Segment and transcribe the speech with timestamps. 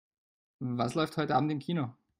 [0.63, 1.93] Was läuft heute Abend im Kino?